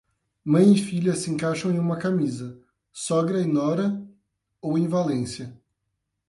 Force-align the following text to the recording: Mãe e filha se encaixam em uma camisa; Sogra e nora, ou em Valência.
Mãe 0.43 0.71
e 0.73 0.81
filha 0.81 1.13
se 1.13 1.29
encaixam 1.29 1.71
em 1.71 1.77
uma 1.77 1.95
camisa; 1.95 2.59
Sogra 2.91 3.39
e 3.39 3.45
nora, 3.45 4.03
ou 4.59 4.75
em 4.75 4.87
Valência. 4.87 5.55